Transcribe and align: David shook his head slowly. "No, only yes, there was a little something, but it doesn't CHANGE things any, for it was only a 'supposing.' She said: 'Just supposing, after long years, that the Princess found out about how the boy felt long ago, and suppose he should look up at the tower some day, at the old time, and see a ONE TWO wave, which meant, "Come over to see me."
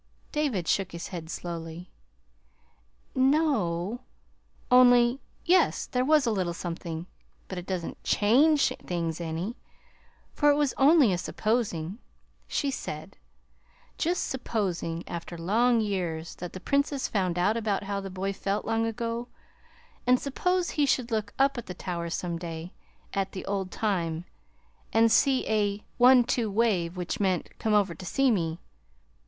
David 0.31 0.67
shook 0.67 0.93
his 0.93 1.09
head 1.09 1.29
slowly. 1.29 1.91
"No, 3.13 3.99
only 4.71 5.21
yes, 5.45 5.85
there 5.85 6.03
was 6.03 6.25
a 6.25 6.31
little 6.31 6.55
something, 6.55 7.05
but 7.47 7.59
it 7.59 7.67
doesn't 7.67 8.01
CHANGE 8.03 8.69
things 8.83 9.21
any, 9.21 9.57
for 10.33 10.49
it 10.49 10.55
was 10.55 10.73
only 10.75 11.13
a 11.13 11.19
'supposing.' 11.19 11.99
She 12.47 12.71
said: 12.71 13.15
'Just 13.99 14.27
supposing, 14.27 15.07
after 15.07 15.37
long 15.37 15.81
years, 15.81 16.33
that 16.37 16.53
the 16.53 16.59
Princess 16.59 17.07
found 17.07 17.37
out 17.37 17.55
about 17.55 17.83
how 17.83 17.99
the 18.01 18.09
boy 18.09 18.33
felt 18.33 18.65
long 18.65 18.87
ago, 18.87 19.27
and 20.07 20.19
suppose 20.19 20.71
he 20.71 20.87
should 20.87 21.11
look 21.11 21.31
up 21.37 21.59
at 21.59 21.67
the 21.67 21.75
tower 21.75 22.09
some 22.09 22.39
day, 22.39 22.73
at 23.13 23.33
the 23.33 23.45
old 23.45 23.69
time, 23.69 24.25
and 24.91 25.11
see 25.11 25.47
a 25.47 25.83
ONE 25.99 26.23
TWO 26.23 26.49
wave, 26.49 26.97
which 26.97 27.19
meant, 27.19 27.51
"Come 27.59 27.75
over 27.75 27.93
to 27.93 28.05
see 28.07 28.31
me." 28.31 28.57